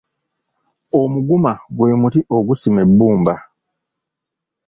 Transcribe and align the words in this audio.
Omuguma 1.01 1.51
gwe 1.75 1.89
muti 2.01 2.19
ogusima 2.37 2.79
ebbumba. 2.85 3.35